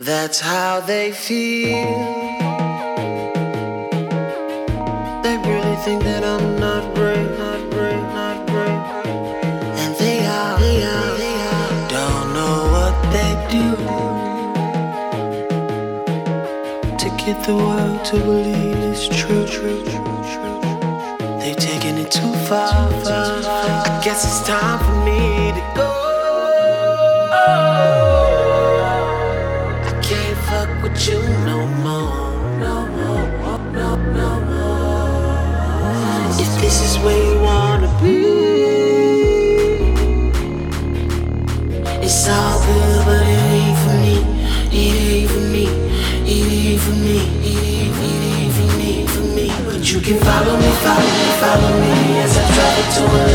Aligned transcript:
That's 0.00 0.38
how 0.38 0.78
they 0.78 1.10
feel. 1.10 1.74
They 5.24 5.36
really 5.38 5.74
think 5.82 6.04
that 6.04 6.22
I'm 6.22 6.60
not 6.60 6.94
great, 6.94 7.36
not 7.36 7.68
great, 7.72 8.00
not 8.14 8.46
great. 8.46 8.78
And 9.82 9.96
they 9.96 10.24
are, 10.24 10.60
they 10.60 10.84
are, 10.84 11.16
they 11.18 11.34
are. 11.50 11.88
Don't 11.88 12.32
know 12.32 12.70
what 12.70 12.94
they 13.10 13.34
do 13.50 13.74
to 16.96 17.08
get 17.16 17.44
the 17.44 17.56
world 17.56 18.04
to 18.04 18.20
believe 18.20 18.76
it's 18.76 19.08
true, 19.08 19.48
true, 19.48 19.82
true, 19.82 20.22
true. 20.30 20.60
They've 21.40 21.56
taken 21.56 21.98
it 21.98 22.12
too 22.12 22.32
far. 22.46 22.88
I 23.04 24.00
guess 24.04 24.24
it's 24.24 24.46
time 24.46 24.78
for 24.78 25.04
me 25.04 25.27
follow 51.40 51.80
me, 51.80 52.18
as 52.18 52.36
I 52.36 52.44
travel 52.54 52.86
to 52.94 53.02
a 53.22 53.27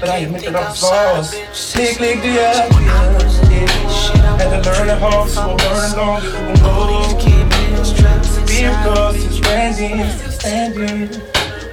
But 0.00 0.08
I 0.08 0.18
admit 0.18 0.42
that 0.44 0.56
I 0.56 0.68
was 0.68 0.82
lost 0.82 1.32
Click, 1.74 1.96
click, 1.96 2.22
do 2.22 2.28
ya, 2.28 2.68
yeah 2.70 3.06
had 4.36 4.62
to 4.62 4.70
learn 4.70 4.88
it 4.88 4.98
hard, 4.98 5.30
so 5.30 5.40
I 5.40 5.44
learned 5.46 5.94
along 5.94 6.22
it 6.22 6.32
will 6.46 6.56
go. 6.62 7.16
Because 8.46 9.24
it's 9.24 9.36
standing. 10.36 11.08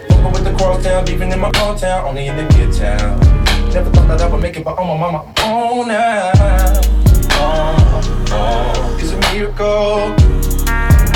Walking 0.09 0.31
with 0.31 0.43
the 0.43 1.33
in 1.33 1.39
my 1.39 1.51
own 1.61 1.77
town, 1.77 2.05
only 2.05 2.27
in 2.27 2.35
the 2.35 2.43
good 2.53 2.73
town. 2.73 3.19
Never 3.73 3.89
thought 3.91 4.07
that 4.07 4.21
I 4.21 4.27
would 4.27 4.41
make 4.41 4.57
it, 4.57 4.63
but 4.63 4.77
on 4.77 4.87
my 4.87 4.97
mama, 4.97 5.33
I'm 5.37 5.53
on 5.53 5.87
now. 5.87 6.31
Oh, 7.35 8.01
oh, 8.31 8.97
it's 8.99 9.11
a 9.11 9.33
miracle. 9.33 10.15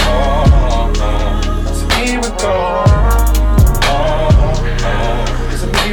Oh, 0.01 0.91
oh, 0.99 1.67
it's 1.69 1.81
a 1.81 1.85
miracle. 1.99 2.96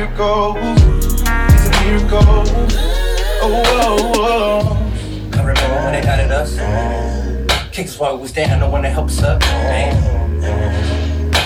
Miracle. 0.04 0.56
It's 0.56 1.22
a 1.22 1.84
miracle. 1.84 2.44
Oh, 3.41 3.62
oh, 3.66 4.12
oh. 4.16 5.31
I 5.32 5.38
remember 5.38 5.84
when 5.84 5.92
they 5.92 6.00
doubted 6.03 6.31
us. 6.31 6.59
Kicks 7.72 7.98
while 7.98 8.16
we 8.16 8.22
was 8.22 8.32
down, 8.32 8.60
no 8.60 8.70
one 8.70 8.82
to 8.82 8.91
help 8.91 9.06
us 9.06 9.22
up. 9.22 9.41
Damn. 9.41 10.42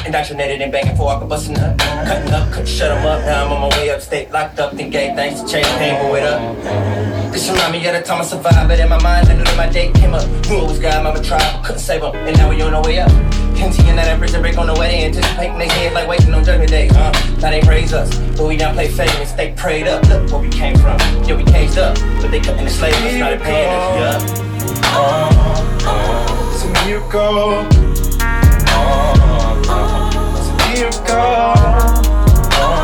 Indoctrinated 0.06 0.62
and 0.62 0.72
banging 0.72 0.96
for 0.96 1.10
I 1.10 1.18
could 1.18 1.28
bust 1.28 1.50
a 1.50 1.52
nut. 1.52 1.78
Cutting 1.78 2.32
up, 2.32 2.50
couldn't 2.50 2.66
shut 2.66 2.88
them 2.88 3.06
up. 3.06 3.20
Now 3.24 3.46
I'm 3.46 3.52
on 3.52 3.70
my 3.70 3.78
way 3.78 3.90
up, 3.90 3.96
upstate, 3.96 4.30
locked 4.30 4.58
up. 4.58 4.72
Then 4.72 4.90
gave 4.90 5.14
thanks 5.14 5.40
to 5.40 5.48
change 5.48 5.66
pain, 5.78 5.94
but 6.02 6.12
wait 6.12 6.24
up. 6.24 7.32
This 7.32 7.48
remind 7.50 7.72
me 7.72 7.86
of 7.86 7.94
the 7.94 8.02
time 8.02 8.20
I 8.20 8.24
survived, 8.24 8.68
but 8.68 8.80
in 8.80 8.88
my 8.88 9.00
mind, 9.02 9.28
literally 9.28 9.56
my 9.56 9.68
day 9.68 9.87
him. 11.88 12.02
And 12.02 12.36
now 12.36 12.50
we 12.50 12.60
on 12.62 12.74
our 12.74 12.82
way 12.82 12.98
up. 13.00 13.10
Continuing 13.56 13.96
that 13.96 14.18
prison 14.18 14.40
break 14.40 14.58
on 14.58 14.66
the 14.66 14.74
way, 14.74 14.88
they 14.88 15.04
anticipating 15.06 15.58
their 15.58 15.68
head 15.68 15.92
like 15.92 16.06
waiting 16.06 16.32
on 16.34 16.44
judgment 16.44 16.70
day. 16.70 16.88
Uh, 16.90 17.12
now 17.40 17.50
they 17.50 17.60
praise 17.60 17.92
us, 17.92 18.14
but 18.36 18.46
we 18.46 18.56
now 18.56 18.72
play 18.72 18.88
fake 18.88 19.10
and 19.14 19.28
stay 19.28 19.52
prayed 19.56 19.88
up. 19.88 20.02
Look 20.08 20.30
where 20.30 20.40
we 20.40 20.48
came 20.48 20.76
from. 20.76 20.98
Yeah, 21.24 21.34
we 21.34 21.44
caged 21.44 21.78
up, 21.78 21.98
but 22.20 22.30
they 22.30 22.40
couldn't 22.40 22.60
enslave 22.60 22.94
us, 22.94 23.14
now 23.14 23.30
they 23.30 23.38
paying 23.38 23.68
us. 23.68 24.22
Yeah. 24.22 24.44
Oh, 24.94 25.28
oh, 25.82 26.52
it's 26.54 26.64
a 26.64 26.68
miracle. 26.86 27.66
Oh, 28.70 29.14
oh, 29.68 30.36
it's 30.38 30.48
a 30.50 30.54
miracle. 30.68 31.54
Oh, 32.60 32.78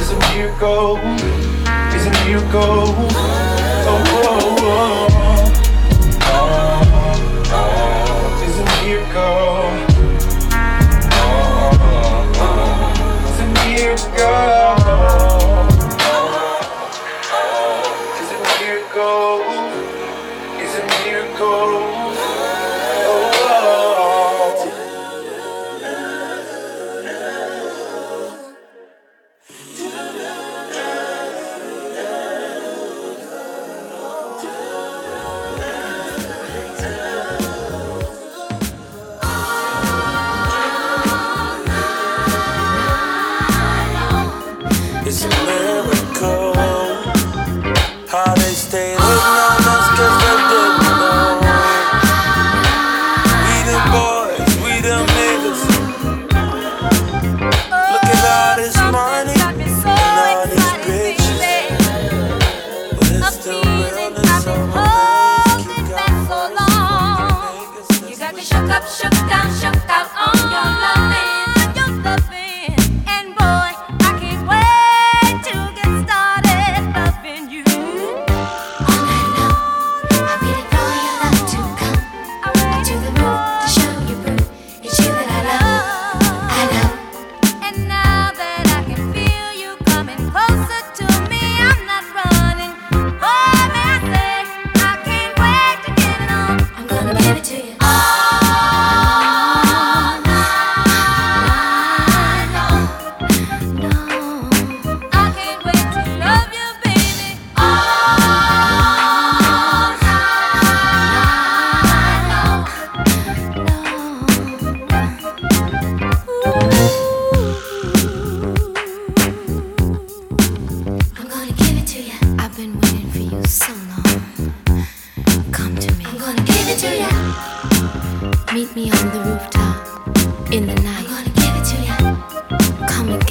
it's 0.00 0.10
a 0.12 0.14
miracle. 0.34 0.98
It's 1.94 2.06
a 2.06 2.10
miracle. 2.24 2.94
Oh, 3.88 4.02
oh. 4.08 4.46
Oh, 4.68 5.15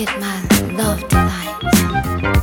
Rocket 0.06 0.74
love 0.78 1.08
tonight. 1.10 2.35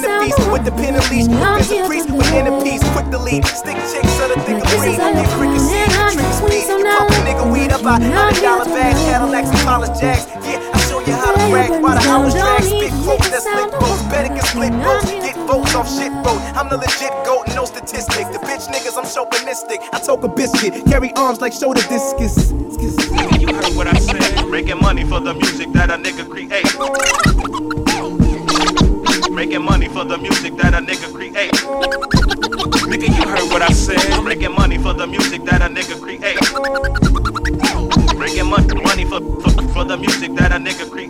centerpiece 0.00 0.36
with 0.52 0.64
the 0.64 0.72
pen 0.72 0.94
and 0.94 1.06
leash. 1.10 1.26
There's 1.26 1.70
a 1.70 1.86
priest 1.86 2.10
with 2.10 2.32
inner 2.32 2.56
peace, 2.62 2.82
quick 2.92 3.08
to 3.10 3.18
lead. 3.18 3.44
Stick 3.46 3.76
chicks 3.88 4.20
on 4.20 4.28
the 4.30 4.38
thick 4.44 4.60
of 4.60 4.68
breed. 4.76 4.96
Get 4.96 5.28
freaking 5.36 5.64
sick, 5.64 5.88
trick 6.12 6.32
speed. 6.36 6.64
You 6.68 6.84
pump 6.84 7.10
a 7.10 7.20
nigga 7.24 7.44
weed 7.52 7.72
up 7.72 7.84
out 7.84 8.02
hundred 8.02 8.42
dollar 8.42 8.64
bags, 8.66 9.00
Cadillacs 9.08 9.48
and 9.48 9.60
college 9.64 9.94
jacks. 10.00 10.26
Yeah, 10.44 10.60
I'll 10.72 10.84
show 10.88 11.00
you 11.00 11.12
how 11.16 11.32
to 11.32 11.40
brag. 11.50 11.70
while 11.82 11.96
the 11.96 12.04
hours 12.08 12.34
drag, 12.34 12.62
spit 12.62 12.92
quotes 13.04 13.28
that 13.30 13.42
slick 13.42 13.70
boats, 13.80 14.02
better 14.12 14.32
get 14.34 14.44
split 14.44 14.72
boats, 14.84 15.08
Get 15.10 15.36
votes 15.48 15.74
off 15.74 15.88
shit 15.88 16.12
boat. 16.24 16.40
I'm 16.56 16.68
the 16.68 16.76
legit 16.76 17.14
goat, 17.24 17.48
no 17.54 17.64
statistics. 17.64 18.28
The 18.30 18.40
bitch 18.44 18.68
niggas, 18.68 18.96
I'm 18.98 19.08
chauvinistic. 19.08 19.80
I 19.92 19.98
talk 20.00 20.22
a 20.24 20.28
biscuit, 20.28 20.84
carry 20.86 21.12
arms 21.14 21.40
like 21.40 21.52
shoulder 21.52 21.82
discus. 21.88 22.52
You 23.40 23.54
heard 23.54 23.74
what 23.76 23.86
I 23.86 23.98
said, 23.98 24.48
making 24.48 24.80
money 24.80 25.04
for 25.04 25.20
the 25.20 25.34
music 25.34 25.72
that 25.72 25.90
a 25.90 25.96
nigga 25.96 26.28
create. 26.28 26.65
nigga 30.86 31.12
create. 31.12 31.34
nigga, 32.86 33.08
you 33.08 33.28
heard 33.28 33.50
what 33.50 33.62
I 33.62 33.72
said. 33.72 34.22
Making 34.22 34.54
money 34.54 34.78
for 34.78 34.94
the 34.94 35.06
music 35.06 35.42
that 35.44 35.60
a 35.60 35.66
nigga 35.66 36.00
create. 36.00 36.20
Making 38.16 38.46
money, 38.46 38.74
money 38.82 39.04
for, 39.04 39.20
for, 39.42 39.50
for 39.72 39.84
the 39.84 39.96
music 39.96 40.34
that 40.36 40.52
a 40.52 40.56
nigga 40.56 40.88
create. 40.90 41.06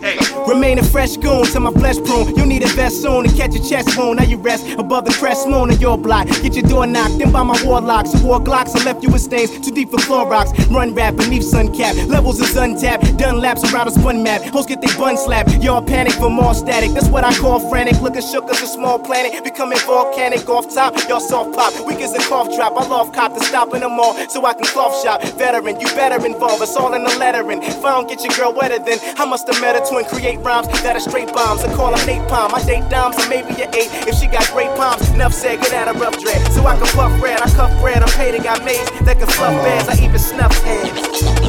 Remain 0.47 0.79
a 0.79 0.83
fresh 0.83 1.15
goon 1.17 1.45
till 1.45 1.61
my 1.61 1.71
flesh 1.71 1.97
prune. 1.97 2.35
You 2.35 2.45
need 2.45 2.63
a 2.63 2.67
vest 2.67 3.01
soon 3.01 3.23
to 3.25 3.35
catch 3.35 3.55
a 3.55 3.69
chest 3.69 3.97
wound. 3.97 4.17
Now 4.17 4.25
you 4.25 4.37
rest. 4.37 4.67
A 4.67 4.83
above 4.87 5.03
the 5.03 5.11
crest, 5.19 5.45
moon 5.49 5.69
of 5.69 5.81
your 5.81 5.97
block. 5.97 6.27
Get 6.41 6.55
your 6.55 6.63
door 6.63 6.87
knocked 6.87 7.19
in 7.21 7.29
by 7.29 7.43
my 7.43 7.59
warlocks. 7.65 8.13
Who 8.13 8.27
wore 8.27 8.39
Glocks 8.39 8.73
and 8.73 8.85
left 8.85 9.03
you 9.03 9.09
with 9.11 9.21
stains 9.21 9.51
too 9.59 9.71
deep 9.71 9.89
for 9.89 9.97
Clorox. 9.97 10.47
Run 10.73 10.95
rap 10.95 11.17
beneath 11.17 11.43
sun 11.43 11.75
cap. 11.75 11.93
Levels 12.07 12.39
is 12.39 12.55
untapped. 12.55 13.17
Done 13.17 13.41
laps 13.41 13.61
around 13.69 13.89
a 13.89 13.91
spun 13.91 14.23
map. 14.23 14.41
Hosts 14.43 14.69
get 14.69 14.79
their 14.79 14.95
bun 14.97 15.17
slapped. 15.17 15.51
Y'all 15.61 15.81
panic 15.81 16.13
for 16.13 16.29
more 16.29 16.53
static. 16.53 16.91
That's 16.91 17.09
what 17.09 17.25
I 17.25 17.35
call 17.35 17.59
frantic. 17.69 18.01
Looking 18.01 18.21
shook 18.21 18.49
as 18.49 18.61
a 18.61 18.67
small 18.67 18.97
planet. 18.97 19.43
Becoming 19.43 19.79
volcanic 19.79 20.47
off 20.47 20.73
top. 20.73 20.95
Y'all 21.09 21.19
soft 21.19 21.53
pop. 21.53 21.73
Weak 21.85 21.99
as 21.99 22.13
a 22.13 22.19
cough 22.29 22.55
drop. 22.55 22.71
I 22.77 22.87
love 22.87 23.11
cop 23.11 23.33
to 23.33 23.43
stopping 23.43 23.81
them 23.81 23.99
all 23.99 24.13
so 24.29 24.45
I 24.45 24.53
can 24.53 24.65
cough 24.67 24.95
shop. 25.03 25.21
Veteran, 25.37 25.81
you 25.81 25.87
better 25.99 26.25
involve 26.25 26.61
us 26.61 26.75
all 26.77 26.93
in 26.93 27.03
the 27.03 27.13
lettering. 27.19 27.61
If 27.61 27.83
I 27.83 27.91
don't 27.91 28.07
get 28.07 28.23
your 28.23 28.33
girl 28.37 28.53
wetter, 28.53 28.79
then 28.79 28.99
I 29.17 29.25
must 29.25 29.47
have 29.47 29.59
met 29.59 29.75
her 29.75 29.85
twin. 29.85 30.05
create 30.05 30.39
rhymes 30.39 30.67
that 30.83 30.95
are 30.95 31.01
straight 31.01 31.33
bombs. 31.33 31.63
I 31.65 31.75
call 31.75 31.91
them 31.91 31.99
napalm. 32.07 32.53
I 32.53 32.63
date 32.63 32.89
dimes 32.89 33.17
and 33.17 33.29
maybe 33.29 33.51
a 33.61 33.67
eight 33.75 33.91
if 34.07 34.15
she 34.15 34.27
got 34.27 34.47
great 34.53 34.76
Enough 34.77 35.33
said, 35.33 35.59
get 35.59 35.73
out 35.73 35.87
of 35.87 35.99
rough 35.99 36.21
dread. 36.21 36.39
So 36.53 36.63
I 36.67 36.77
can 36.77 36.85
puff 36.95 37.19
bread, 37.19 37.41
I 37.41 37.49
cuff 37.49 37.71
bread. 37.81 38.03
I'm 38.03 38.09
paid, 38.09 38.35
I 38.35 38.43
got 38.43 38.63
maids 38.63 38.91
that 39.01 39.17
can 39.17 39.27
fluff 39.27 39.55
beds. 39.63 39.89
I 39.89 40.03
even 40.03 40.19
snuff 40.19 40.53
heads. 40.63 41.46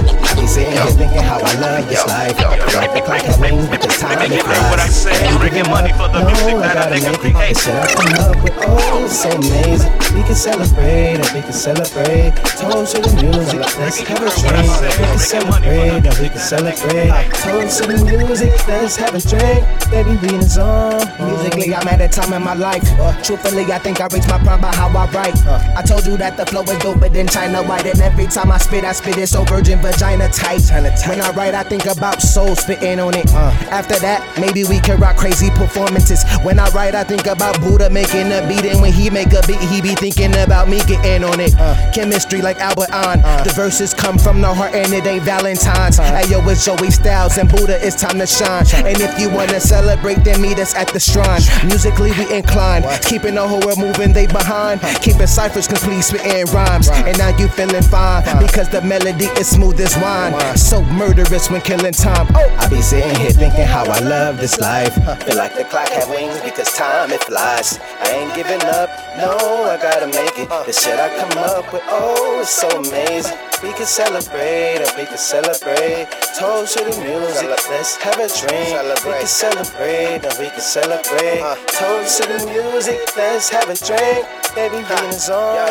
I 0.67 0.85
be 0.85 0.91
sitting 0.91 0.99
thinking 0.99 1.23
how 1.23 1.39
I 1.39 1.53
love 1.61 1.89
this 1.89 2.07
life. 2.07 2.37
Like 2.75 2.93
the 2.95 3.01
clock 3.01 3.23
has 3.23 3.39
wings, 3.39 3.69
but 3.69 3.81
this 3.83 4.01
time 4.01 4.19
it 4.33 4.43
flies. 4.43 4.71
what 4.71 4.81
I 4.81 4.89
say, 4.89 5.39
bringing 5.39 5.69
money 5.71 5.93
for 5.93 6.09
the 6.09 6.21
music 6.27 6.55
No, 6.55 6.59
I 6.59 6.75
that 6.75 6.77
a 6.77 6.79
gotta 6.79 6.97
nigga 6.99 7.13
make 7.13 7.25
it. 7.25 7.35
create. 7.35 7.57
Shit, 7.59 7.75
I 7.75 7.87
come 7.95 8.15
up 8.19 8.43
with 8.43 8.55
oh, 8.59 9.05
it's 9.05 9.19
so 9.23 9.31
amazing. 9.31 9.93
We 10.17 10.23
can 10.27 10.35
celebrate, 10.35 11.19
and 11.23 11.31
we 11.35 11.41
can 11.43 11.53
celebrate. 11.53 12.33
Toast 12.59 12.97
to 12.97 13.03
the 13.03 13.13
music, 13.23 13.61
let's 13.79 13.99
have 14.03 14.19
a 14.19 14.31
drink. 14.35 14.71
We 14.99 15.05
can 15.07 15.19
celebrate, 15.19 16.03
and 16.09 16.17
we 16.19 16.29
can 16.29 16.43
celebrate. 16.43 17.11
Toast 17.39 17.79
to 17.79 17.87
the 17.87 18.05
music, 18.05 18.53
let's 18.67 18.97
have 18.97 19.15
a 19.15 19.21
drink. 19.23 19.63
Baby, 19.91 20.19
we 20.23 20.29
in 20.35 20.41
the 20.43 20.49
zone. 20.49 21.07
Musically, 21.23 21.75
I'm 21.75 21.87
at 21.87 22.01
a 22.01 22.09
time 22.09 22.33
in 22.33 22.43
my 22.43 22.55
life. 22.55 22.83
Uh, 22.99 23.15
truthfully, 23.23 23.65
I 23.71 23.79
think 23.79 24.01
I 24.01 24.07
reached 24.11 24.29
my 24.29 24.39
prime 24.43 24.61
by 24.61 24.75
how 24.75 24.89
I 24.89 25.07
write. 25.13 25.37
Uh, 25.47 25.61
I 25.77 25.83
told 25.83 26.07
you 26.07 26.17
that 26.19 26.37
the 26.37 26.45
flow 26.47 26.63
is 26.63 26.79
doper 26.83 27.13
than 27.13 27.29
China 27.29 27.63
White, 27.63 27.87
and 27.87 28.01
every 28.01 28.27
time 28.27 28.51
I 28.51 28.59
spit, 28.59 28.85
I 28.85 28.93
spit 28.93 29.19
it 29.19 29.29
so 29.29 29.45
virgin 29.45 29.79
vagina 29.81 30.29
tight. 30.29 30.48
When 30.49 31.21
I 31.21 31.31
write, 31.33 31.55
I 31.55 31.63
think 31.63 31.85
about 31.85 32.23
soul 32.23 32.57
spitting 32.57 32.99
on 33.01 33.15
it. 33.15 33.27
Uh, 33.35 33.53
after 33.69 33.99
that, 34.01 34.25
maybe 34.41 34.65
we 34.65 34.81
can 34.81 34.99
rock 34.99 35.19
crazy 35.19 35.51
performances. 35.51 36.25
When 36.43 36.59
I 36.59 36.71
write, 36.71 36.95
I 36.95 37.05
think 37.05 37.27
about 37.27 37.61
Buddha 37.61 37.91
making 37.91 38.33
a 38.33 38.41
beat, 38.49 38.65
and 38.65 38.81
when 38.81 38.95
he 38.95 39.11
make 39.11 39.35
a 39.35 39.43
beat, 39.47 39.61
he 39.61 39.83
be 39.83 39.95
thinking 39.95 40.33
about 40.39 40.71
me 40.71 40.79
getting 40.87 41.23
on 41.23 41.39
it. 41.39 41.53
Chemistry 41.95 42.41
like 42.41 42.61
Albert 42.61 42.89
An. 42.93 43.21
The 43.45 43.53
verses 43.55 43.93
come 43.93 44.17
from 44.17 44.41
the 44.41 44.49
heart, 44.49 44.75
and 44.75 44.91
it 44.95 45.05
ain't 45.07 45.23
Valentine's. 45.25 45.99
Hey 45.99 46.29
yo, 46.31 46.41
it's 46.49 46.65
Joey 46.65 46.91
Styles 46.91 47.37
and 47.37 47.51
Buddha. 47.51 47.77
It's 47.87 48.01
time 48.01 48.19
to 48.19 48.27
shine. 48.27 48.65
And 48.89 48.97
if 49.03 49.21
you 49.21 49.29
wanna 49.29 49.61
celebrate, 49.61 50.25
then 50.25 50.41
meet 50.41 50.59
us 50.59 50.75
at 50.75 50.89
the 50.95 51.01
shrine. 51.01 51.43
Musically, 51.67 52.13
we 52.13 52.25
inclined, 52.33 52.87
keeping 53.03 53.35
the 53.35 53.47
whole 53.47 53.61
world 53.61 53.79
moving. 53.79 54.15
They 54.15 54.27
behind, 54.27 54.81
keeping 55.03 55.27
ciphers 55.27 55.69
complete, 55.69 56.01
spitting 56.01 56.47
rhymes. 56.55 56.89
And 56.89 57.19
now 57.19 57.37
you 57.37 57.49
feeling 57.49 57.83
fine 57.83 58.25
because 58.41 58.71
the 58.71 58.81
melody 58.81 59.27
is 59.37 59.47
smooth 59.47 59.79
as 59.81 59.95
wine. 59.99 60.38
So 60.57 60.83
murderous 60.83 61.51
when 61.51 61.61
killing 61.63 61.93
time. 61.93 62.27
Oh, 62.35 62.57
I 62.59 62.69
be 62.69 62.83
sitting 62.83 63.15
here 63.17 63.31
thinking 63.31 63.65
how 63.65 63.85
I 63.85 64.01
love 64.01 64.39
this 64.39 64.59
life. 64.61 64.95
Feel 65.25 65.37
like 65.37 65.55
the 65.55 65.65
clock 65.65 65.89
had 65.89 66.09
wings 66.11 66.41
because 66.43 66.73
time 66.75 67.11
it 67.11 67.23
flies. 67.25 67.79
I 68.01 68.11
ain't 68.11 68.35
giving 68.35 68.61
up, 68.63 68.91
no, 69.17 69.33
I 69.65 69.79
gotta 69.81 70.07
make 70.07 70.39
it. 70.39 70.49
The 70.49 70.73
shit 70.73 70.99
I 70.99 71.09
come 71.17 71.39
up 71.39 71.73
with, 71.73 71.83
oh, 71.87 72.41
it's 72.41 72.51
so 72.51 72.69
amazing. 72.69 73.39
We 73.63 73.73
can 73.73 73.87
celebrate 73.87 74.83
and 74.85 74.93
we 74.99 75.07
can 75.07 75.17
celebrate. 75.17 76.09
Toast 76.39 76.77
to 76.77 76.85
the 76.85 77.01
music, 77.01 77.49
let's 77.49 77.97
have 77.97 78.19
a 78.19 78.29
drink. 78.29 79.05
We 79.05 79.13
can 79.13 79.27
celebrate 79.27 80.25
and 80.25 80.39
we 80.39 80.51
can 80.51 80.61
celebrate. 80.61 81.41
Toast 81.69 82.23
to 82.23 82.29
the 82.29 82.45
music, 82.47 82.99
let's 83.17 83.49
have 83.49 83.71
a 83.71 83.75
drink. 83.75 84.27
Baby, 84.55 84.83
the 84.83 85.13
zone. 85.13 85.67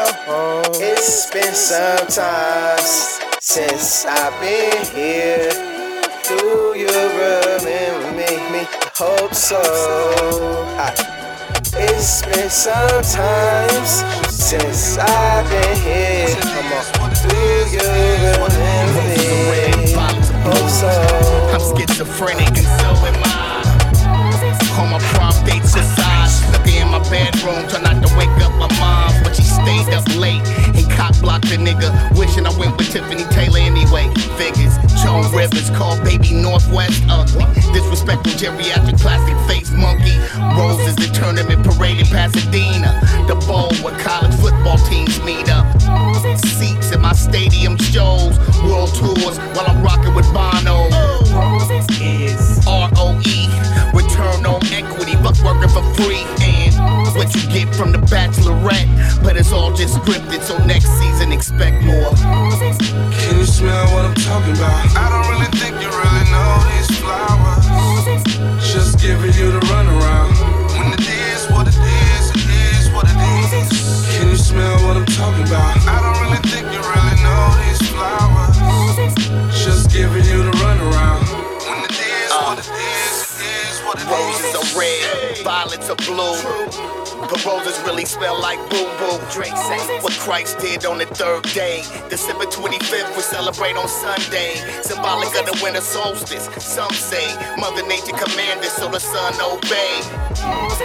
It's 0.82 1.30
been 1.30 1.54
some 1.54 2.08
times 2.08 3.27
since 3.40 4.06
I've 4.06 4.40
been 4.42 4.86
here. 4.96 5.50
Do 6.28 6.74
you 6.76 6.88
remember 6.88 8.12
me? 8.12 8.26
Me, 8.52 8.62
I 8.66 8.92
hope 8.96 9.34
so. 9.34 9.62
Ah. 10.78 10.94
It's 11.80 12.24
been 12.26 12.50
some 12.50 13.04
times 13.04 14.04
since 14.34 14.98
I've 14.98 15.50
been 15.50 15.78
here. 15.78 16.36
Come 16.42 16.74
on, 16.74 17.12
do 17.14 17.36
you 17.72 17.80
remember 17.80 19.02
me? 19.06 19.94
Hope 20.44 20.70
so. 20.70 20.90
I'm 21.54 21.62
schizophrenic 21.78 22.48
and 22.50 22.58
so 22.58 22.90
am 23.06 23.22
I. 23.24 23.34
All 24.80 24.88
my 24.88 25.00
prom 25.00 25.34
dates 25.46 25.76
aside, 25.76 26.17
stuck 26.48 26.68
in 26.68 26.88
my 26.90 27.00
bedroom, 27.10 27.68
trying 27.68 27.84
not 27.84 28.00
to 28.06 28.10
wake 28.18 28.32
up 28.44 28.54
my 28.56 28.70
mom, 28.80 29.12
but 29.24 29.36
she 29.36 29.44
stayed 29.44 29.94
up 29.94 30.08
late 30.16 30.42
and 30.76 30.90
cock 30.92 31.14
blocked 31.22 31.50
the 31.50 31.58
nigga. 31.58 31.90
Wishing 32.18 32.46
I 32.46 32.54
went 32.58 32.78
with 32.78 32.90
Tiffany 32.92 33.24
Taylor 33.36 33.60
anyway. 33.60 34.10
Figures, 34.40 34.76
Joan 35.04 35.30
Rivers 35.36 35.70
called 35.72 36.04
baby 36.04 36.34
Northwest 36.34 37.04
ugly. 37.10 37.46
Disrespectful 37.74 38.34
geriatric 38.34 39.00
plastic 39.00 39.38
face 39.48 39.72
monkey. 39.72 40.18
Roses 40.58 40.96
the 40.96 41.10
tournament 41.14 41.64
parade 41.64 42.00
in 42.00 42.08
Pasadena. 42.08 43.00
The 43.28 43.36
bowl 43.48 43.74
where 43.84 43.98
college 44.00 44.36
football 44.36 44.78
teams 44.90 45.22
meet 45.24 45.50
up. 45.50 45.66
Seats 46.38 46.92
in 46.92 47.02
my 47.02 47.14
stadium 47.14 47.78
shows, 47.78 48.38
world 48.64 48.94
tours 48.96 49.38
while 49.56 49.68
I'm 49.68 49.84
rocking 49.84 50.14
with 50.16 50.32
Bono. 50.34 51.07
Free. 55.98 56.24
And 56.40 56.74
what 57.16 57.34
you 57.34 57.42
get 57.50 57.74
from 57.74 57.92
the 57.92 57.98
bachelorette, 57.98 58.88
but 59.24 59.36
it's 59.36 59.52
all 59.52 59.74
just 59.74 59.98
scripted, 59.98 60.42
so 60.42 60.58
next 60.66 60.90
season 61.00 61.32
expect 61.32 61.84
more. 61.84 62.14
Can 62.14 63.38
you 63.40 63.46
smell 63.46 63.86
what 63.94 64.06
I'm 64.06 64.14
talking 64.16 64.54
about? 64.54 64.86
I 64.96 65.10
don't 65.10 65.26
really 65.34 65.50
think 65.58 65.74
you 65.82 65.90
really 65.90 66.26
know 66.30 66.52
these 66.78 66.92
flowers. 67.02 67.66
Just 68.62 69.00
giving 69.02 69.34
you 69.34 69.52
the 69.52 69.60
runaround. 69.72 70.38
When 70.78 70.94
it 70.94 71.02
is 71.02 71.50
what 71.50 71.68
it 71.68 71.76
is, 71.76 72.30
it 72.38 72.50
is 72.78 72.90
what 72.94 73.06
it 73.10 73.18
is. 73.18 73.70
Can 74.18 74.30
you 74.30 74.38
smell 74.38 74.78
what 74.86 74.98
I'm 74.98 75.06
talking 75.06 75.44
about? 75.48 75.78
I 75.90 75.98
don't 76.06 76.22
really 76.22 76.42
think 76.48 76.70
you 76.70 76.80
really 76.80 77.18
know 77.26 77.44
these 77.66 77.82
flowers. 77.90 78.56
Just 79.58 79.90
giving 79.92 80.24
you 80.26 80.44
the 80.44 80.54
runaround. 80.62 81.26
When 81.66 81.82
it 81.82 81.98
is 81.98 82.32
what 82.46 82.60
it 82.62 82.70
is, 82.70 83.42
it 83.42 83.50
is 83.66 83.82
what 83.82 83.98
it 83.98 84.06
is. 84.06 84.14
Roses 84.14 84.54
are 84.56 84.80
red, 84.80 85.27
violets 85.48 85.90
are 85.90 85.96
blue. 85.96 87.07
But 87.20 87.44
roses 87.46 87.80
really 87.82 88.06
smell 88.06 88.40
like 88.40 88.60
boo 88.70 88.86
boo. 89.00 89.18
Drake 89.32 89.58
say 89.58 90.00
what 90.02 90.14
Christ 90.14 90.60
did 90.60 90.86
on 90.86 91.00
the 91.00 91.06
third 91.06 91.44
day. 91.54 91.82
December 92.10 92.46
25th, 92.46 93.16
we 93.16 93.22
celebrate 93.22 93.76
on 93.76 93.88
Sunday. 93.88 94.56
Symbolic 94.82 95.30
of 95.40 95.46
the 95.46 95.60
winter 95.64 95.82
solstice. 95.82 96.46
Some 96.64 96.92
say 96.92 97.28
Mother 97.58 97.86
Nature 97.88 98.16
commanded, 98.16 98.70
so 98.70 98.90
the 98.90 99.00
sun 99.00 99.34
obey. 99.42 100.02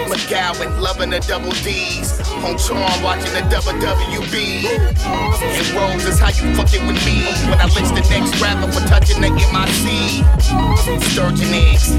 McGowan 0.09 0.79
loving 0.81 1.11
the 1.11 1.19
double 1.19 1.51
D's. 1.61 2.19
On 2.43 2.57
charm 2.57 3.03
watching 3.03 3.33
the 3.33 3.43
WWB. 3.53 4.65
And 5.05 5.67
roses, 5.75 6.19
how 6.19 6.29
you 6.29 6.55
fucking 6.55 6.87
with 6.87 6.99
me? 7.05 7.23
When 7.49 7.59
I 7.61 7.67
lynch 7.75 7.93
the 7.93 8.05
next 8.09 8.41
rapper 8.41 8.71
for 8.71 8.85
touching 8.87 9.21
the 9.21 9.29
MIC. 9.29 10.25
Sturgeon 11.13 11.53
eggs, 11.53 11.93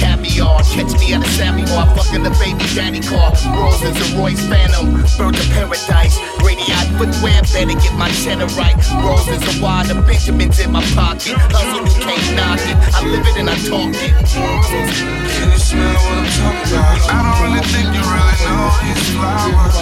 caviar. 0.00 0.62
Catch 0.72 0.98
me 1.00 1.14
at 1.14 1.26
a 1.26 1.28
savvy 1.30 1.62
or 1.62 1.82
I 1.82 1.94
fucking 1.96 2.22
the 2.22 2.30
baby 2.40 2.64
daddy 2.74 3.00
car. 3.00 3.32
Roses 3.72 4.12
Royce 4.14 4.46
Phantom, 4.48 4.92
bird 5.16 5.34
of 5.34 5.48
paradise. 5.50 6.20
Radii 6.44 6.76
footwear, 7.00 7.40
better 7.56 7.72
get 7.80 7.94
my 7.96 8.10
cheddar 8.20 8.46
right. 8.52 8.76
Roses 9.00 9.40
are 9.48 9.62
wide, 9.62 9.88
Benjamins 10.06 10.60
in 10.60 10.70
my 10.72 10.84
pocket. 10.92 11.40
Hustle, 11.48 11.80
you 11.88 12.04
can't 12.04 12.36
knock 12.36 12.60
it. 12.68 12.76
I 12.92 13.00
live 13.08 13.24
it 13.26 13.36
and 13.40 13.48
I 13.48 13.56
talk 13.64 13.96
it. 13.96 14.12
Can 14.28 15.48
you 15.50 15.58
smell 15.58 15.96
what 16.04 16.20
I'm 16.20 16.28
talking 16.36 16.68
about? 16.68 17.00
I 17.08 17.18
don't 17.24 17.38
really 17.48 17.64
think 17.72 17.88
you 17.96 18.04
really 18.04 18.36
know 18.44 18.68
these 18.84 19.08
flowers. 19.16 19.76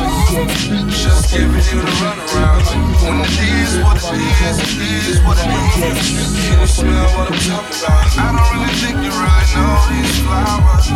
Just 0.94 1.35
giving 1.35 1.50
you 1.50 1.82
the 1.82 1.90
runaround. 1.99 2.62
When 3.02 3.26
it 3.26 3.35
is 3.59 3.75
what 3.82 3.99
it 3.99 4.14
is, 4.47 4.56
it 4.70 4.87
is 5.11 5.18
what 5.26 5.35
it 5.35 5.50
is. 5.50 6.14
Can 6.47 6.61
you 6.62 6.66
smell 6.66 7.11
what 7.18 7.26
I'm 7.26 7.42
talking 7.42 7.75
about? 7.82 8.06
I 8.14 8.38
don't 8.38 8.49
really 8.54 8.70
think 8.78 9.02
you 9.02 9.11
really 9.11 9.47
know 9.50 9.75
these 9.90 10.14
flowers. 10.23 10.87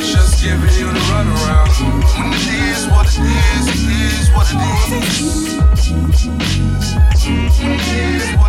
Just 0.00 0.40
giving 0.42 0.72
you 0.72 0.88
the 0.88 1.04
runaround. 1.12 1.67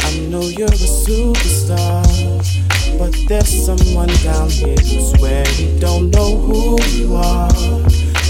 I 0.01 0.19
know 0.29 0.43
you're 0.43 0.67
a 0.67 0.91
superstar. 1.07 2.03
But 2.99 3.15
there's 3.29 3.65
someone 3.65 4.09
down 4.25 4.51
here 4.51 4.75
who 4.75 5.17
swear 5.17 5.47
he 5.47 5.79
don't 5.79 6.11
know 6.11 6.37
who 6.37 6.83
you 6.83 7.15
are. 7.15 7.89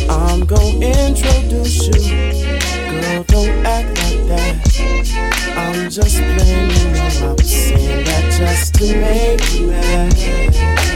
I'm 0.08 0.40
gonna 0.46 0.86
introduce 0.86 1.86
you. 1.86 1.92
Girl, 2.90 3.24
don't 3.24 3.66
act 3.66 3.88
like 4.02 4.26
that. 4.28 4.54
I'm 5.56 5.90
just 5.90 6.16
playing, 6.16 6.70
you 6.70 6.88
know, 6.92 7.30
I'm 7.30 7.38
saying 7.44 8.04
that 8.04 8.32
just 8.38 8.74
to 8.76 8.84
make 9.00 9.54
you 9.54 9.66
mad. 9.68 10.87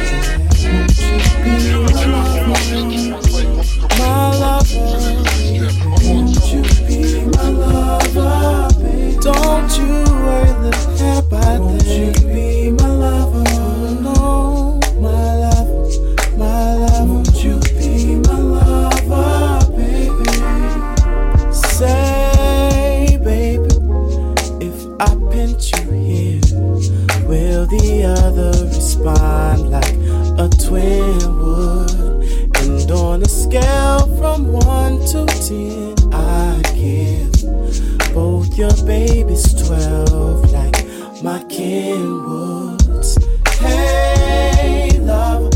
One 34.51 34.99
to 35.13 35.27
ten, 35.27 35.95
I 36.13 36.61
give 36.75 38.15
both 38.15 38.57
your 38.57 38.75
babies 38.85 39.55
twelve, 39.55 40.51
like 40.51 40.85
my 41.23 41.39
Kenwoods. 41.45 43.19
Hey, 43.59 44.99
love, 45.01 45.51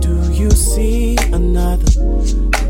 do 0.00 0.32
you 0.32 0.50
see 0.50 1.16
another? 1.32 1.90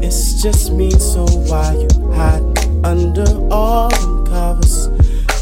It's 0.03 0.43
just 0.43 0.73
me, 0.73 0.91
so 0.91 1.27
why 1.49 1.75
you 1.75 2.13
hiding 2.13 2.85
under 2.85 3.27
all 3.51 3.89
them 3.91 4.27
covers? 4.27 4.89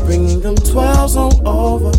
Bring 0.07 0.41
them 0.41 0.57
twelves 0.57 1.17
on 1.17 1.33
over. 1.47 1.93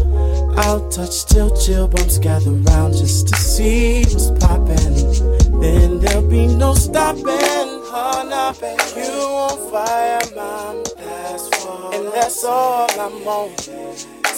I'll 0.56 0.88
touch 0.90 1.26
till 1.26 1.56
chill 1.58 1.88
bumps 1.88 2.20
gather 2.20 2.52
round 2.52 2.94
just 2.94 3.28
to 3.30 3.36
see 3.38 4.04
what's 4.04 4.30
poppin'. 4.40 5.60
Then 5.60 6.00
there'll 6.00 6.28
be 6.28 6.48
no 6.48 6.74
stopping. 6.74 7.63
Oh, 7.96 8.26
nah, 8.28 8.52
babe, 8.54 8.80
you 8.98 9.14
on 9.14 9.70
fire, 9.70 10.20
mama. 10.34 10.82
That's 10.98 11.48
for 11.64 11.94
and 11.94 12.08
that's 12.12 12.44
all 12.44 12.90
I'm 13.00 13.22
on. 13.28 13.56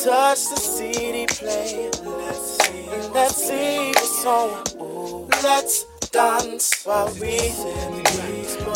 Touch 0.03 0.49
the 0.51 0.59
CD 0.59 1.25
player. 1.25 1.89
Let's 2.03 2.57
see, 2.59 2.83
let's 3.13 3.35
see 3.35 3.93
what's 3.95 4.25
on. 4.25 4.81
Ooh, 4.81 5.29
let's 5.41 5.85
dance 6.11 6.83
while 6.83 7.07
we 7.15 7.55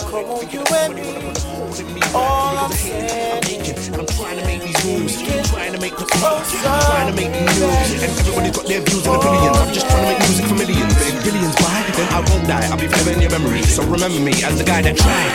Come 0.08 0.32
on, 0.32 0.50
you 0.50 0.64
and 0.72 0.96
me. 0.96 2.02
All 2.16 2.58
I'm 2.58 2.72
saying 2.72 3.44
is, 3.60 3.88
And 3.90 3.98
I'm 3.98 4.08
trying 4.08 4.40
to 4.40 4.46
make 4.46 4.64
these 4.64 4.86
moves, 4.86 5.22
trying 5.52 5.74
to 5.74 5.80
make 5.82 5.98
the 5.98 6.06
trying 6.06 7.08
to 7.12 7.16
make 7.20 7.34
the 7.34 7.42
news. 7.52 7.94
And 7.94 8.04
everybody's 8.04 8.56
got 8.56 8.66
their 8.66 8.80
views 8.80 9.06
and 9.06 9.16
opinions. 9.16 9.58
I'm 9.58 9.74
just 9.74 9.90
trying 9.90 10.04
to 10.04 10.10
make 10.10 10.20
music 10.24 10.46
for 10.46 10.56
millions. 10.56 10.94
But 10.96 11.08
if 11.08 11.24
billions 11.26 11.56
buy, 11.60 11.99
I 12.10 12.20
won't 12.30 12.48
die. 12.48 12.66
I'll 12.70 12.78
be 12.78 12.88
forever 12.88 13.12
in 13.12 13.22
your 13.22 13.32
memory. 13.32 13.64
So 13.64 13.84
remember 13.86 14.20
me 14.20 14.34
as 14.44 14.58
the 14.58 14.66
guy 14.66 14.82
that 14.82 14.98
tried. 14.98 15.32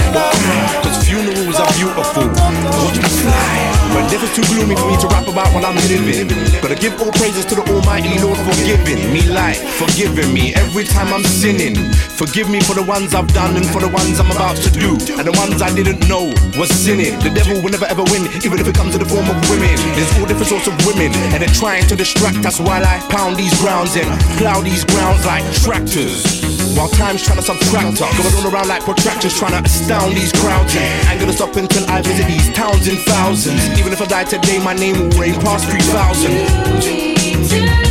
Cause 0.83 1.07
funerals 1.07 1.59
are 1.59 1.73
beautiful. 1.79 2.27
Watch 2.29 2.99
me 2.99 3.11
fly. 3.23 3.75
But 3.95 4.11
this 4.11 4.23
is 4.27 4.33
too 4.35 4.43
gloomy 4.51 4.75
for 4.75 4.91
me 4.91 4.99
to 4.99 5.09
rap 5.09 5.27
about 5.29 5.55
while 5.55 5.67
I'm 5.67 5.79
living. 5.87 6.27
Gotta 6.59 6.75
give 6.75 6.99
all 6.99 7.13
praises 7.15 7.45
to 7.47 7.55
the 7.55 7.65
Almighty 7.71 8.19
Lord 8.19 8.39
for 8.43 8.57
giving 8.67 8.99
me 9.15 9.23
life, 9.31 9.63
forgiving 9.79 10.35
me 10.35 10.55
every 10.55 10.83
time 10.83 11.15
I'm 11.15 11.23
sinning. 11.23 11.77
Forgive 12.19 12.51
me 12.51 12.61
for 12.61 12.75
the 12.75 12.83
ones 12.83 13.15
I've 13.15 13.31
done 13.33 13.55
and 13.55 13.67
for 13.67 13.79
the 13.81 13.89
ones 13.89 14.19
I'm 14.19 14.31
about 14.31 14.57
to 14.67 14.71
do. 14.71 14.99
And 15.15 15.27
the 15.27 15.37
ones 15.39 15.63
I 15.63 15.71
didn't 15.75 16.09
know 16.09 16.35
was 16.59 16.71
sinning. 16.71 17.19
The 17.23 17.31
devil 17.31 17.63
will 17.63 17.71
never 17.71 17.87
ever 17.87 18.03
win, 18.11 18.27
even 18.43 18.59
if 18.59 18.67
it 18.67 18.75
comes 18.75 18.95
in 18.95 19.01
the 19.01 19.09
form 19.09 19.31
of 19.31 19.39
women. 19.47 19.75
There's 19.95 20.11
all 20.19 20.27
different 20.27 20.51
sorts 20.51 20.67
of 20.67 20.75
women, 20.87 21.15
and 21.31 21.39
they're 21.43 21.59
trying 21.59 21.87
to 21.87 21.95
distract 21.95 22.45
us 22.47 22.59
while 22.59 22.83
I 22.83 22.99
pound 23.11 23.37
these 23.37 23.55
grounds 23.61 23.95
and 23.95 24.09
plow 24.39 24.61
these 24.61 24.85
grounds 24.85 25.25
like 25.27 25.45
tractors. 25.63 26.64
While 26.75 26.89
time's 26.89 27.23
trying 27.23 27.39
to 27.39 27.43
subtract 27.43 28.03
us, 28.03 28.19
going 28.19 28.35
all 28.35 28.53
around 28.53 28.69
like 28.69 28.83
protractors, 28.83 29.39
trying 29.39 29.53
to 29.53 29.63
astound 29.65 30.13
these 30.13 30.33
crowds. 30.33 30.75
Ain't 30.77 31.21
gonna 31.21 31.33
stop 31.33 31.55
until 31.55 31.89
I 31.89 32.03
visit 32.03 32.27
these 32.27 32.53
towns 32.53 32.89
in 32.89 32.97
thousands. 32.97 33.79
Even 33.79 33.93
if 33.93 34.03
I 34.03 34.07
die 34.07 34.25
today, 34.25 34.59
my 34.59 34.75
name 34.75 34.99
will 34.99 35.11
reign 35.19 35.41
past 35.41 35.71
3,000. 35.71 37.84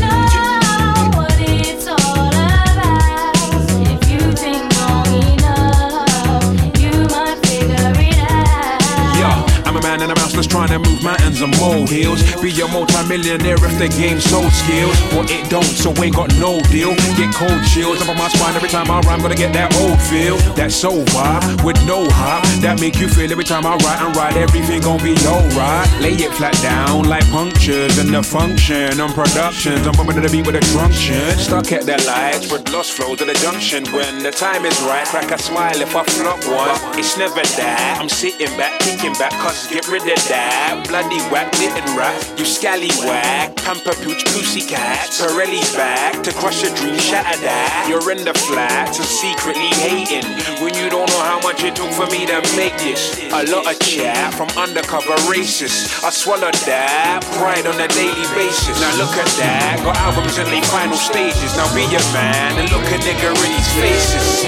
Trying 10.67 10.81
to 10.81 10.89
move 10.89 11.03
mountains 11.03 11.41
and 11.41 11.51
molehills. 11.59 12.21
Be 12.41 12.49
a 12.61 12.67
multi-millionaire 12.67 13.59
if 13.59 13.75
the 13.79 13.87
game 13.99 14.19
sold 14.19 14.51
skills. 14.51 14.95
But 15.11 15.29
it 15.31 15.49
don't, 15.49 15.63
so 15.63 15.91
ain't 16.01 16.15
got 16.15 16.33
no 16.39 16.59
deal. 16.71 16.95
Get 17.17 17.33
cold 17.35 17.63
chills 17.67 18.01
up 18.01 18.09
on 18.09 18.17
my 18.17 18.27
spine 18.29 18.55
every 18.55 18.69
time 18.69 18.89
I 18.89 18.99
rhyme. 19.01 19.21
Gonna 19.21 19.35
get 19.35 19.53
that 19.53 19.75
old 19.81 19.99
feel, 20.01 20.37
that 20.55 20.71
soul 20.71 21.03
vibe 21.11 21.63
with 21.63 21.79
no 21.85 22.07
hop. 22.09 22.43
That 22.61 22.79
make 22.79 22.99
you 22.99 23.07
feel 23.07 23.31
every 23.31 23.43
time 23.43 23.65
I 23.65 23.75
write 23.75 24.01
and 24.01 24.15
write. 24.15 24.35
Everything 24.37 24.81
gon' 24.81 25.03
be 25.03 25.15
alright. 25.27 25.87
Lay 25.99 26.15
it 26.15 26.31
flat 26.33 26.55
down 26.61 27.09
like 27.09 27.25
punctures 27.31 27.97
and 27.97 28.13
the 28.13 28.23
function 28.23 28.99
on 28.99 29.11
productions. 29.13 29.85
I'm 29.87 29.93
bumping 29.93 30.15
to 30.15 30.21
the 30.21 30.31
beat 30.31 30.45
with 30.45 30.55
a 30.55 30.63
trunction. 30.71 31.37
Stuck 31.37 31.71
at 31.71 31.85
the 31.85 31.97
lights 32.07 32.51
with 32.51 32.69
lost 32.71 32.93
flows 32.93 33.21
at 33.21 33.27
the 33.27 33.37
junction. 33.39 33.85
When 33.91 34.23
the 34.23 34.31
time 34.31 34.65
is 34.65 34.79
right, 34.83 35.05
crack 35.07 35.31
a 35.31 35.37
smile 35.37 35.79
if 35.81 35.95
I 35.95 36.03
flop 36.03 36.39
one. 36.47 36.99
It's 36.99 37.17
never 37.17 37.43
that. 37.59 37.97
I'm 37.99 38.09
sitting 38.09 38.51
back, 38.57 38.79
kicking 38.79 39.13
back, 39.13 39.33
cause 39.41 39.67
get 39.67 39.87
rid 39.87 40.03
of 40.03 40.21
that. 40.29 40.52
Bloody 40.87 41.21
whack, 41.33 41.51
didn't 41.53 41.89
rap. 41.97 42.21
You 42.37 42.45
scallywag, 42.45 43.55
pamper 43.57 43.95
pooch, 44.05 44.23
pussycat. 44.29 45.09
Pyrelli's 45.17 45.73
back 45.75 46.21
to 46.21 46.31
crush 46.33 46.61
your 46.61 46.75
dream, 46.75 46.99
shatter 46.99 47.39
that. 47.41 47.87
You're 47.89 48.11
in 48.11 48.23
the 48.23 48.33
flats 48.33 48.99
and 49.01 49.07
secretly 49.07 49.73
hating. 49.81 50.25
When 50.61 50.75
you 50.77 50.89
don't 50.93 51.09
know 51.09 51.23
how 51.25 51.39
much 51.41 51.63
it 51.63 51.75
took 51.75 51.89
for 51.97 52.05
me 52.13 52.25
to 52.27 52.41
make 52.55 52.77
this. 52.77 53.17
A 53.33 53.41
lot 53.49 53.65
of 53.65 53.79
chat 53.81 54.33
from 54.37 54.49
undercover 54.53 55.17
racists. 55.25 56.03
I 56.05 56.11
swallowed 56.11 56.61
that. 56.69 57.25
Pride 57.41 57.65
on 57.65 57.81
a 57.81 57.87
daily 57.89 58.27
basis. 58.37 58.77
Now 58.77 58.93
look 59.01 59.17
at 59.17 59.29
that. 59.41 59.81
Got 59.81 59.97
albums 59.97 60.37
in 60.37 60.45
their 60.45 60.61
final 60.69 60.97
stages. 60.97 61.57
Now 61.57 61.65
be 61.73 61.89
a 61.89 62.03
man 62.13 62.61
and 62.61 62.69
look 62.69 62.85
a 62.85 63.01
nigga 63.01 63.33
in 63.33 63.49
these 63.49 63.71
faces. 63.81 64.43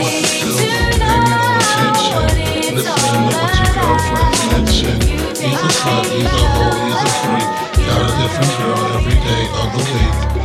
Listening 2.75 3.29
to 3.29 3.37
what 3.37 3.55
your 3.55 3.71
girlfriend 3.71 4.35
mentioned. 4.51 5.03
He's 5.03 5.55
a 5.55 5.71
slut, 5.79 6.05
he's 6.11 6.25
a 6.25 6.27
hoe, 6.27 6.75
he's 6.83 6.99
a 6.99 7.09
freak. 7.23 7.47
Got 7.87 8.03
a 8.03 8.11
different 8.19 8.51
girl 8.59 8.83
every 8.99 9.15
day 9.15 9.43
of 9.61 9.67
the 9.71 9.81
week. 9.95 10.44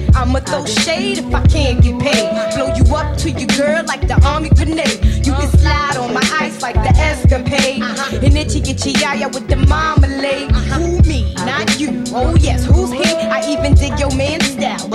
I'ma 0.15 0.39
throw 0.39 0.65
shade 0.65 1.19
if 1.19 1.33
I 1.33 1.45
can't 1.47 1.81
get 1.81 1.99
paid. 1.99 2.27
Blow 2.55 2.73
you 2.75 2.83
up 2.95 3.17
to 3.19 3.31
your 3.31 3.47
girl 3.57 3.83
like 3.85 4.07
the 4.07 4.19
army 4.25 4.49
grenade. 4.49 4.99
You 5.25 5.33
can 5.33 5.49
slide 5.57 5.97
on 5.97 6.13
my 6.13 6.21
ice 6.39 6.61
like 6.61 6.75
the 6.75 6.93
escapade. 6.99 7.81
Uh-huh. 7.81 8.19
And 8.21 8.37
itchy 8.37 8.59
itchy 8.59 8.91
yaya 8.91 9.29
with 9.29 9.47
the 9.47 9.55
marmalade. 9.55 10.51
Uh-huh. 10.51 10.79
Who 10.79 11.01
me, 11.07 11.33
not 11.35 11.79
you. 11.79 12.03
Oh 12.13 12.35
yes, 12.35 12.65
who's 12.65 12.91
he? 12.91 13.05
I 13.05 13.41
even 13.49 13.73
dig 13.75 13.99
your 13.99 14.13
man 14.15 14.40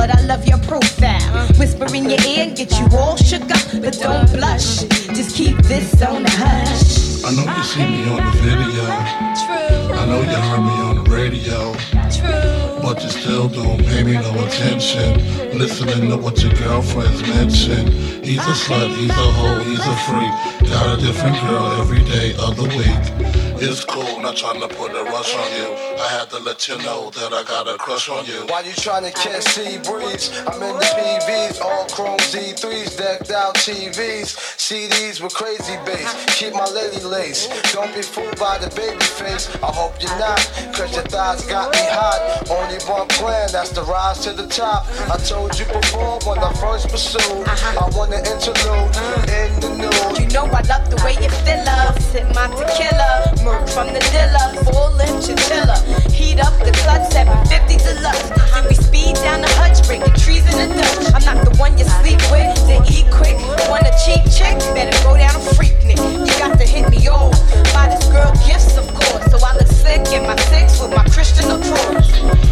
but 0.06 0.18
I 0.18 0.22
love 0.22 0.46
your 0.46 0.58
profile. 0.58 1.48
Whisper 1.58 1.86
in 1.94 2.08
your 2.08 2.20
ear 2.20 2.44
and 2.46 2.56
get 2.56 2.70
you 2.78 2.86
all 2.96 3.16
shook 3.16 3.50
up, 3.50 3.66
but 3.82 3.98
don't 3.98 4.30
blush. 4.32 4.84
Just 5.18 5.34
keep 5.34 5.56
this 5.64 6.00
on 6.02 6.22
the 6.22 6.30
hush. 6.30 7.24
I 7.24 7.30
know 7.34 7.46
you 7.56 7.64
see 7.64 7.84
me 7.84 8.08
on 8.08 8.22
the 8.24 8.38
video. 8.38 8.86
True. 9.42 9.96
I 9.98 10.06
know 10.06 10.20
you 10.20 10.38
heard 10.48 10.62
me 10.62 10.76
on 10.88 10.94
the 11.02 11.10
radio. 11.10 11.72
True. 12.14 12.82
But 12.82 13.02
you 13.02 13.08
still 13.08 13.48
don't 13.48 13.84
pay 13.84 14.04
me 14.04 14.12
no 14.12 14.46
attention. 14.46 15.58
Listening 15.58 16.10
to 16.10 16.16
what 16.16 16.40
your 16.40 16.52
girlfriends 16.54 17.22
mention. 17.22 17.90
He's 18.22 18.38
a 18.38 18.54
slut, 18.62 18.94
he's 18.96 19.10
a 19.10 19.28
hoe, 19.38 19.58
he's 19.64 19.86
a 19.86 19.96
freak. 20.06 20.70
Got 20.70 20.98
a 20.98 21.02
different 21.02 21.36
girl 21.48 21.80
every 21.80 22.04
day 22.04 22.34
of 22.38 22.56
the 22.56 22.68
week. 22.78 23.45
It's 23.58 23.84
cool, 23.86 24.20
not 24.20 24.36
trying 24.36 24.60
to 24.60 24.68
put 24.68 24.92
a 24.92 25.02
rush 25.04 25.34
on 25.34 25.50
you. 25.56 25.72
I 25.96 26.08
had 26.12 26.28
to 26.28 26.38
let 26.40 26.68
you 26.68 26.76
know 26.84 27.08
that 27.10 27.32
I 27.32 27.42
got 27.44 27.66
a 27.66 27.78
crush 27.78 28.10
on 28.10 28.26
you. 28.26 28.44
Why 28.48 28.60
you 28.60 28.72
trying 28.74 29.04
to 29.04 29.10
catch 29.10 29.44
sea 29.44 29.78
breeze? 29.78 30.28
I'm 30.46 30.60
in 30.60 30.76
the 30.76 30.84
PVs, 30.92 31.62
all 31.62 31.86
chrome 31.88 32.18
Z3s, 32.18 32.98
decked 32.98 33.30
out 33.30 33.54
TVs, 33.54 34.36
CDs 34.60 35.22
with 35.22 35.32
crazy 35.32 35.76
bass. 35.86 36.12
Keep 36.38 36.52
my 36.52 36.68
lady 36.68 37.02
lace. 37.02 37.48
Don't 37.72 37.94
be 37.94 38.02
fooled 38.02 38.38
by 38.38 38.58
the 38.58 38.68
baby 38.76 39.04
face. 39.16 39.48
I 39.62 39.72
hope 39.72 39.94
you're 40.02 40.18
not, 40.18 40.36
cause 40.76 40.94
your 40.94 41.04
thighs 41.04 41.46
got 41.46 41.72
me 41.72 41.80
hot. 41.96 42.50
Only 42.50 42.76
one 42.84 43.08
plan, 43.08 43.48
that's 43.52 43.70
the 43.70 43.84
rise 43.84 44.20
to 44.24 44.34
the 44.34 44.46
top. 44.48 44.84
I 45.08 45.16
told 45.16 45.58
you 45.58 45.64
before 45.64 46.20
when 46.28 46.38
I 46.40 46.52
first 46.60 46.90
pursued. 46.90 47.48
I 47.48 47.88
want 47.96 48.12
to 48.12 48.20
interlude 48.20 48.92
in 49.32 49.48
the 49.64 49.75
know 50.36 50.44
I 50.52 50.60
love 50.68 50.84
the 50.92 51.00
way 51.00 51.16
you 51.16 51.32
fill 51.48 51.64
up. 51.64 51.96
Sip 52.12 52.28
my 52.36 52.44
tequila, 52.52 53.32
murk 53.40 53.64
from 53.72 53.88
the 53.96 54.02
dealer, 54.12 54.46
full 54.68 54.92
in 55.00 55.16
chinchilla. 55.24 55.80
Heat 56.12 56.38
up 56.44 56.52
the 56.60 56.72
clutch, 56.84 57.08
750 57.08 57.80
deluxe. 57.80 58.28
Then 58.52 58.64
we 58.68 58.76
speed 58.76 59.16
down 59.24 59.40
the 59.40 59.48
hutch, 59.56 59.80
breaking 59.88 60.12
trees 60.20 60.44
in 60.52 60.56
the 60.60 60.68
Dutch. 60.76 61.08
I'm 61.16 61.24
not 61.24 61.40
the 61.40 61.56
one 61.56 61.72
you 61.80 61.88
sleep 62.04 62.20
with, 62.28 62.52
then 62.68 62.84
eat 62.92 63.08
quick. 63.08 63.40
Want 63.72 63.88
a 63.88 63.94
cheap 64.04 64.28
chick? 64.28 64.60
Better 64.76 64.92
go 65.08 65.16
down 65.16 65.32
a 65.40 65.42
freak 65.56 65.76
nick. 65.88 65.96
You 66.04 66.32
got 66.36 66.60
to 66.60 66.66
hit 66.68 66.90
me 66.92 67.08
off. 67.08 67.32
Buy 67.72 67.88
this 67.88 68.04
girl 68.12 68.28
gifts, 68.44 68.76
of 68.76 68.86
course. 68.92 69.24
So 69.32 69.40
I 69.40 69.56
look 69.56 69.72
slick 69.72 70.04
in 70.12 70.28
my 70.28 70.36
six 70.52 70.76
with 70.80 70.92
my 70.92 71.04
Christian 71.08 71.48
approach. 71.48 72.45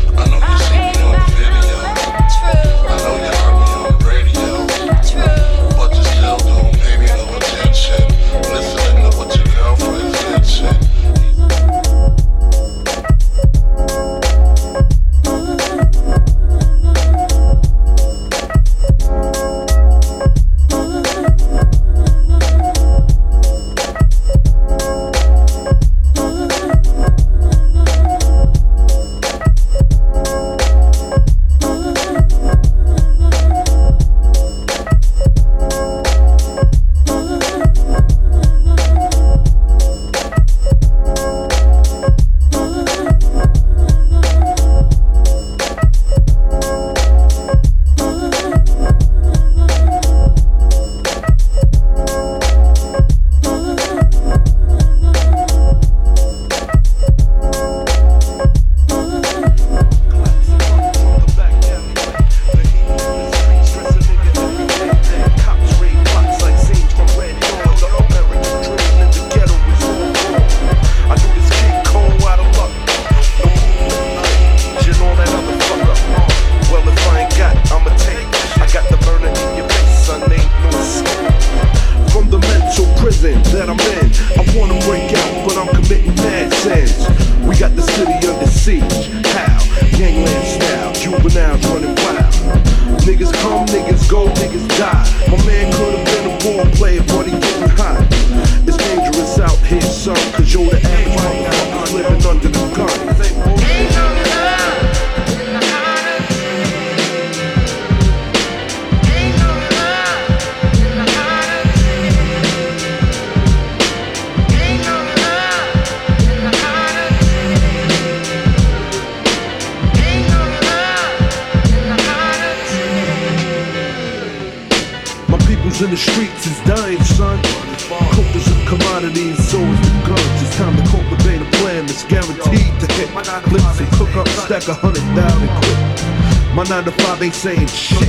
Guaranteed 132.55 132.81
to 132.81 132.95
hit. 132.95 133.09
Clips 133.45 133.81
and 133.81 133.91
cook 133.93 134.17
up, 134.17 134.29
stack 134.29 134.69
a 134.69 134.75
hundred 134.75 135.03
thousand 135.15 135.49
quick. 135.49 136.55
My 136.55 136.65
nine 136.65 136.85
to 136.85 136.93
five 136.93 137.23
ain't 137.23 137.35
saying 137.35 137.67
shit. 137.67 138.09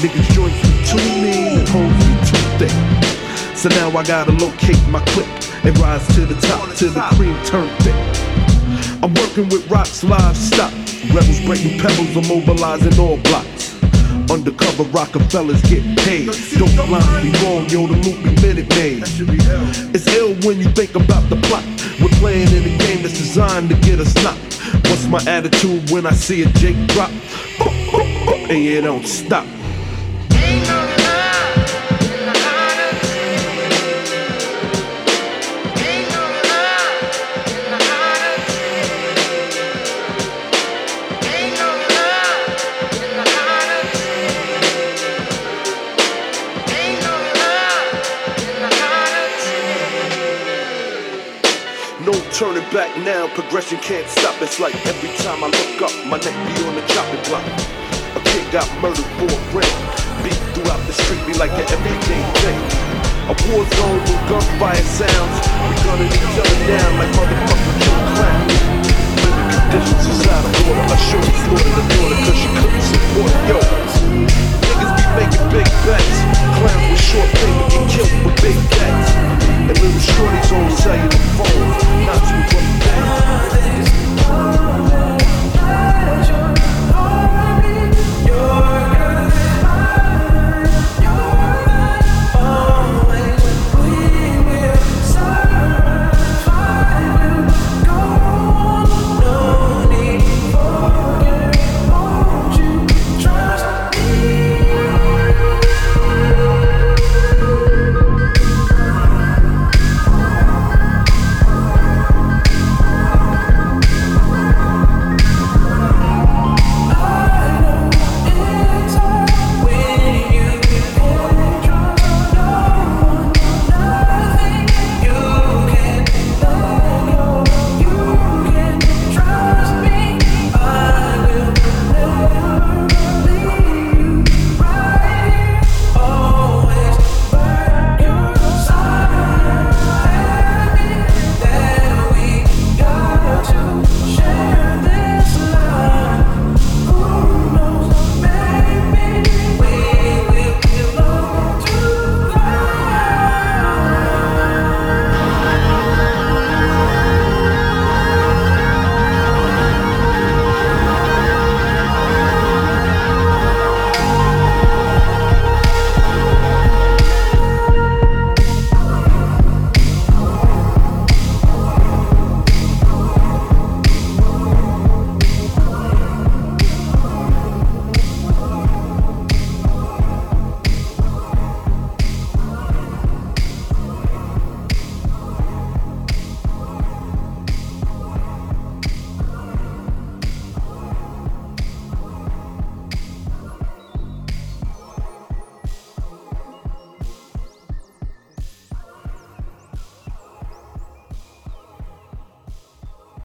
Niggas 0.00 0.30
joints 0.32 0.62
me 0.64 0.84
too 0.84 0.96
mean 1.20 1.60
and 1.60 1.68
hoes 1.68 2.30
too 2.30 2.58
thick. 2.58 3.56
So 3.56 3.68
now 3.68 3.88
I 3.90 4.04
gotta 4.04 4.32
locate 4.32 4.80
my 4.88 5.00
clip 5.06 5.26
and 5.64 5.76
rise 5.78 6.06
to 6.14 6.26
the 6.26 6.34
top 6.46 6.74
till 6.74 6.92
the 6.92 7.00
cream 7.16 7.36
turn 7.44 7.68
thick. 7.80 7.94
I'm 9.02 9.14
working 9.14 9.48
with 9.48 9.68
rocks 9.70 10.04
livestock. 10.04 10.72
Rebels 11.12 11.40
breaking 11.44 11.78
pebbles, 11.78 12.16
I'm 12.16 12.28
mobilizing 12.28 12.98
all 13.00 13.16
blocks. 13.18 13.79
Undercover 14.30 14.84
Rockefellers 14.84 15.60
get 15.62 15.82
paid. 15.98 16.30
Don't 16.56 16.74
blind 16.86 17.24
me 17.24 17.30
wrong, 17.42 17.68
yo, 17.68 17.88
the 17.88 17.96
movie 17.96 18.40
Minute 18.40 18.68
Maid. 18.76 19.02
It's 19.92 20.06
ill 20.06 20.34
when 20.46 20.60
you 20.60 20.70
think 20.70 20.94
about 20.94 21.28
the 21.28 21.36
plot. 21.48 21.64
We're 22.00 22.16
playing 22.20 22.48
in 22.48 22.62
a 22.62 22.78
game 22.78 23.02
that's 23.02 23.18
designed 23.18 23.70
to 23.70 23.74
get 23.76 23.98
us 23.98 24.14
knocked. 24.22 24.54
What's 24.88 25.06
my 25.06 25.20
attitude 25.26 25.90
when 25.90 26.06
I 26.06 26.12
see 26.12 26.42
a 26.42 26.46
Jake 26.60 26.76
drop? 26.88 27.10
And 28.50 28.64
you 28.64 28.80
don't 28.80 29.06
stop. 29.06 29.46
turning 52.40 52.64
back 52.72 52.88
now, 53.04 53.28
progression 53.36 53.76
can't 53.84 54.08
stop. 54.08 54.32
It's 54.40 54.58
like 54.58 54.72
every 54.88 55.12
time 55.20 55.44
I 55.44 55.52
look 55.52 55.84
up, 55.84 55.92
my 56.08 56.16
neck 56.16 56.32
be 56.48 56.56
on 56.64 56.72
the 56.72 56.80
chopping 56.88 57.20
block. 57.28 57.44
A 58.16 58.20
kid 58.32 58.48
got 58.48 58.64
murdered 58.80 59.04
for 59.20 59.28
a 59.28 59.40
friend. 59.52 59.76
Beat 60.24 60.40
throughout 60.56 60.80
the 60.88 60.96
street, 61.04 61.20
be 61.28 61.36
like 61.36 61.52
an 61.52 61.68
everyday 61.68 62.24
thing. 62.40 62.60
A 63.28 63.36
war 63.44 63.60
zone 63.60 64.00
with 64.08 64.24
gunfire 64.24 64.84
sounds. 64.88 65.36
We 65.68 65.76
gunning 65.84 66.08
each 66.08 66.36
other 66.40 66.58
down 66.64 66.90
like 66.96 67.12
motherfucking 67.12 67.76
Joe 67.84 68.00
Clown. 68.16 68.48
Living 69.20 69.48
conditions 69.60 70.04
is 70.08 70.24
out 70.32 70.40
of 70.40 70.64
order. 70.64 70.80
I 70.80 70.96
sure 70.96 71.20
slaughtered 71.44 71.76
the 71.76 71.84
daughter 71.92 72.18
cause 72.24 72.38
she 72.40 72.48
couldn't 72.56 72.84
support 72.88 73.32
yo 73.52 74.69
making 75.16 75.46
big 75.50 75.68
bets. 75.86 76.16
Clown 76.58 76.90
with 76.90 77.00
short 77.00 77.28
paper 77.38 77.64
get 77.70 77.84
killed 77.90 78.12
with 78.24 78.36
big. 78.42 78.56
And 79.68 79.76
little 79.78 80.02
shorties 80.02 80.50
on 80.52 80.70
cellular 80.76 81.20
not 82.06 82.30
you. 82.30 82.50